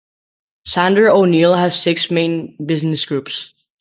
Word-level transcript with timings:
Sandler 0.67 1.11
O'Neill 1.13 1.53
has 1.53 1.79
six 1.79 2.09
main 2.09 2.57
business 2.65 3.05
groups. 3.05 3.53